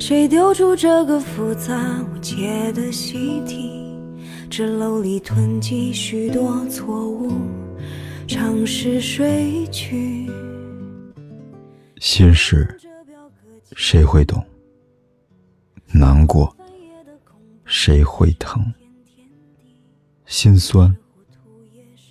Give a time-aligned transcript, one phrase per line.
[0.00, 3.84] 谁丢出这个复杂无解的习题？
[4.48, 7.30] 纸篓里囤积许多错误，
[8.26, 10.26] 尝试睡去。
[11.98, 12.80] 心事
[13.76, 14.42] 谁会懂？
[15.92, 16.56] 难过
[17.66, 18.72] 谁会疼？
[20.24, 20.96] 心酸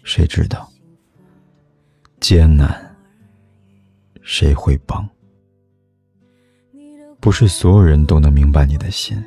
[0.03, 0.71] 谁知道？
[2.19, 2.95] 艰难
[4.21, 5.09] 谁会帮？
[7.19, 9.21] 不是所有人都能明白你的心，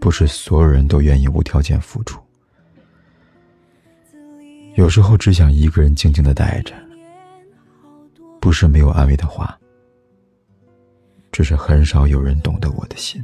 [0.00, 2.20] 不是所有人都愿意无条件付出。
[4.74, 6.74] 有时候只想一个人静静的待着，
[8.40, 9.58] 不是没有安慰的话，
[11.32, 13.22] 只是很少有人懂得我的心。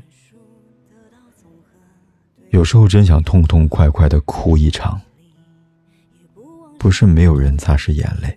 [2.50, 5.00] 有时候真想痛痛快快的哭一场，
[6.78, 8.36] 不是没有人擦拭眼泪，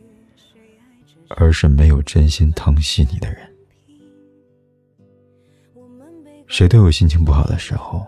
[1.29, 3.50] 而是没有真心疼惜你的人。
[6.51, 8.05] 谁都有心情不好的时候，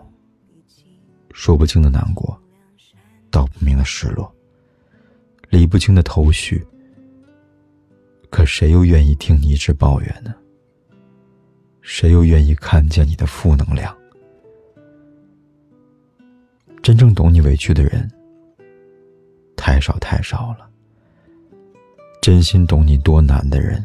[1.32, 2.38] 说不清的难过，
[3.30, 4.30] 道不明的失落，
[5.48, 6.62] 理不清的头绪。
[8.28, 10.34] 可谁又愿意听你一直抱怨呢？
[11.80, 13.96] 谁又愿意看见你的负能量？
[16.82, 18.06] 真正懂你委屈的人，
[19.56, 20.68] 太少太少了；
[22.20, 23.84] 真心懂你多难的人，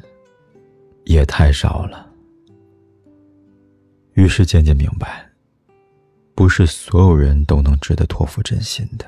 [1.06, 2.09] 也太少了。
[4.20, 5.26] 于是渐渐明白，
[6.36, 9.06] 不是所有人都能值得托付真心的。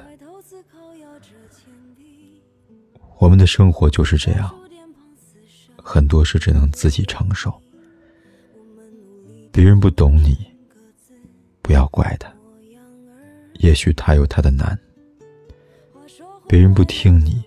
[3.18, 4.50] 我们的生活就是这样，
[5.76, 7.54] 很多事只能自己承受。
[9.52, 10.38] 别人不懂你，
[11.62, 12.34] 不要怪他，
[13.56, 14.80] 也许他有他的难。
[16.48, 17.44] 别人不听你，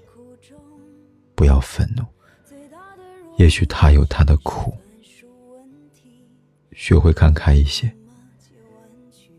[1.34, 2.04] 不要愤怒，
[3.38, 4.76] 也许他有他的苦。
[6.74, 7.90] 学会看开一些，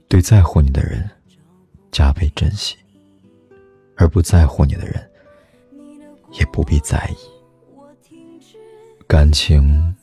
[0.07, 1.07] 对在乎你的人
[1.91, 2.78] 加倍珍惜，
[3.97, 5.09] 而不在乎你的人
[6.31, 7.18] 也不必在意。
[9.07, 9.95] 感情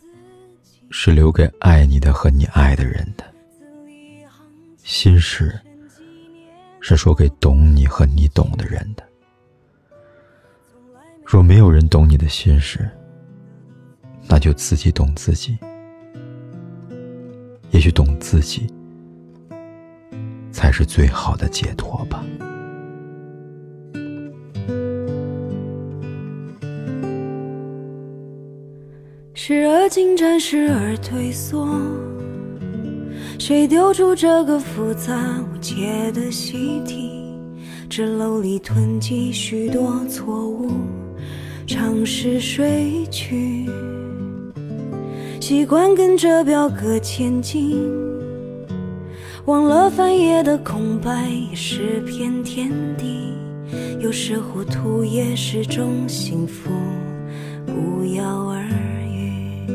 [0.90, 3.24] 是留给爱你的和你爱的人的，
[4.84, 5.58] 心事
[6.80, 9.02] 是说给懂你和你懂的人的。
[11.24, 12.88] 若没有人懂你的心事，
[14.28, 15.56] 那就自己懂自己。
[17.72, 18.66] 也许懂自己，
[20.52, 22.24] 才是最好的解脱吧。
[29.34, 31.68] 时而进展，时而退缩。
[33.38, 37.10] 谁丢出这个复杂无解的习题？
[37.88, 40.70] 纸篓里囤积许多错误，
[41.66, 43.66] 尝试睡去。
[45.42, 47.76] 习惯跟着表格前进，
[49.46, 53.32] 忘了翻页的空白也是片天地。
[53.98, 56.70] 有时糊涂也是种幸福，
[57.66, 58.62] 不药而
[59.10, 59.66] 愈。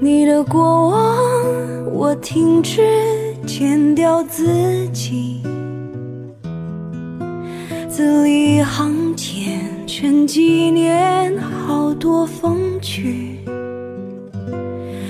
[0.00, 2.80] 你的过往，我停止
[3.44, 5.42] 剪掉自己，
[7.86, 9.09] 字里行
[10.00, 12.80] 间全纪念好多风。
[12.80, 13.36] 趣，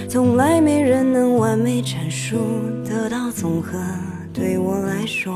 [0.09, 2.37] 从来没人能完美阐述，
[2.84, 3.78] 得到综合，
[4.34, 5.33] 对我来说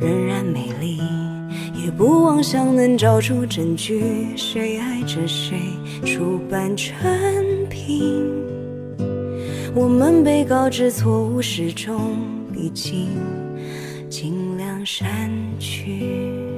[0.00, 1.00] 仍然美丽。
[1.84, 5.58] 也不妄想能找出证据，谁爱着谁，
[6.04, 6.96] 出版成
[7.68, 8.24] 品。
[9.74, 12.16] 我们被告知错误始终
[12.52, 13.08] 必经，
[14.08, 15.28] 尽量删
[15.58, 16.53] 去。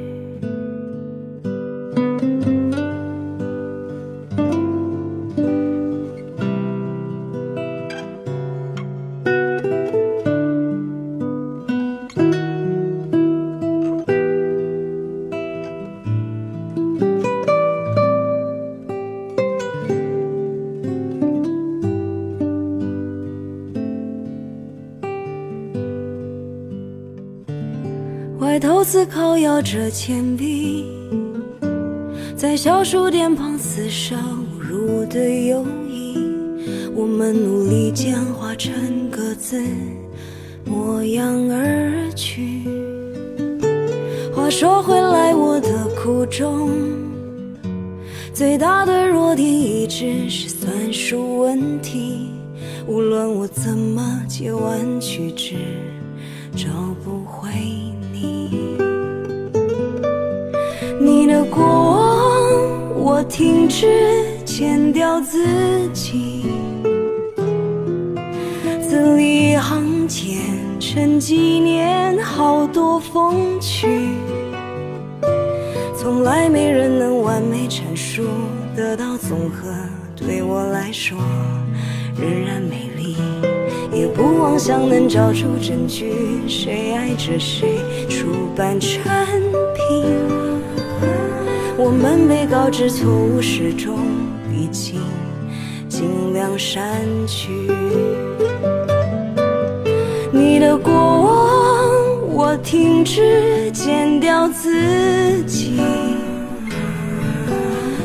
[28.76, 30.84] 埋头思考，摇着铅笔，
[32.36, 36.18] 在小数点旁厮杀，侮辱的友谊。
[36.94, 39.64] 我们努力简化成各自
[40.66, 42.64] 模样而去。
[44.34, 46.68] 话说回来，我的苦衷，
[48.34, 52.28] 最大的弱点一直是算术问题。
[52.86, 55.54] 无论我怎么借弯曲直，
[56.54, 56.68] 找
[61.56, 63.86] 过往，我停止
[64.44, 66.44] 剪掉自己，
[68.82, 70.36] 字里行间
[70.78, 74.10] 沉纪念好多风趣，
[75.96, 78.24] 从来没人能完美阐述
[78.76, 79.72] 得到总和，
[80.14, 81.16] 对我来说。
[82.18, 83.14] 仍然美丽，
[83.92, 86.14] 也不妄想能找出证据，
[86.48, 89.02] 谁爱着谁，出版成
[89.74, 90.55] 品。
[91.78, 93.98] 我们被告知错误始终
[94.50, 94.98] 必经，
[95.88, 97.50] 尽量删去。
[100.32, 101.34] 你的过往，
[102.32, 105.80] 我停止剪掉自己，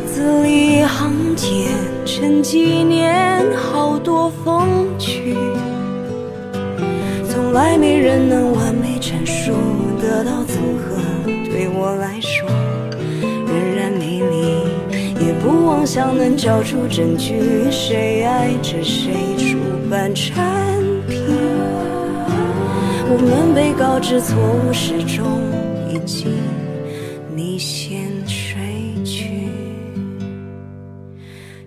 [0.06, 1.70] 字里行间
[2.06, 3.98] 沉几年，好。
[4.04, 4.68] 多风
[4.98, 5.38] 趣，
[7.30, 9.54] 从来没人能完美阐述
[10.02, 10.98] 得到总和。
[11.26, 12.50] 对我来说，
[15.82, 17.40] 也不妄想能找出证据。
[17.72, 19.58] 谁爱着谁，出
[19.90, 21.20] 版产品。
[23.10, 25.26] 我们被告知错误始终
[25.90, 26.32] 已经，
[27.36, 28.56] 你先睡
[29.04, 29.50] 去，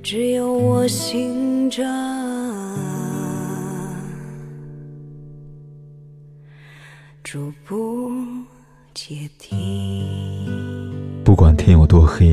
[0.01, 1.83] 只有我醒着。
[7.25, 8.13] 逐步
[8.95, 9.67] 阶梯。
[11.25, 12.33] 不管天有多黑，